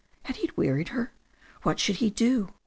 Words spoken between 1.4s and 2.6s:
What should he do?